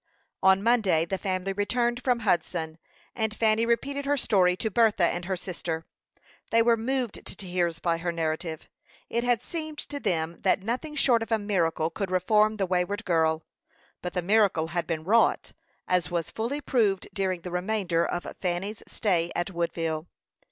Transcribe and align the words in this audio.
On 0.41 0.63
Monday 0.63 1.05
the 1.05 1.19
family 1.19 1.53
returned 1.53 2.03
from 2.03 2.21
Hudson, 2.21 2.79
and 3.15 3.35
Fanny 3.35 3.67
repeated 3.67 4.05
her 4.05 4.17
story 4.17 4.57
to 4.57 4.71
Bertha 4.71 5.03
and 5.03 5.25
her 5.25 5.37
sister. 5.37 5.85
They 6.49 6.63
were 6.63 6.75
moved 6.75 7.23
to 7.23 7.35
tears 7.35 7.77
by 7.77 7.99
her 7.99 8.11
narrative. 8.11 8.67
It 9.11 9.23
had 9.23 9.43
seemed 9.43 9.77
to 9.77 9.99
them 9.99 10.41
that 10.41 10.63
nothing 10.63 10.95
short 10.95 11.21
of 11.21 11.31
a 11.31 11.37
miracle 11.37 11.91
could 11.91 12.09
reform 12.09 12.57
the 12.57 12.65
wayward 12.65 13.05
girl; 13.05 13.43
but 14.01 14.13
the 14.15 14.23
miracle 14.23 14.69
had 14.69 14.87
been 14.87 15.03
wrought, 15.03 15.51
as 15.87 16.09
was 16.09 16.31
fully 16.31 16.61
proved 16.61 17.07
during 17.13 17.41
the 17.41 17.51
remainder 17.51 18.03
of 18.03 18.25
Fanny's 18.41 18.81
stay 18.87 19.31
at 19.35 19.51
Woodville. 19.51 20.07